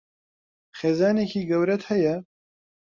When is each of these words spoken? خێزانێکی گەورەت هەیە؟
خێزانێکی 0.77 1.41
گەورەت 1.49 1.81
هەیە؟ 1.89 2.15